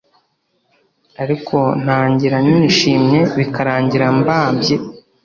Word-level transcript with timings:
Ariko 1.23 1.57
ntangira 1.83 2.37
nishimye 2.47 3.19
bikarangira 3.37 4.05
mbabye 4.19 4.75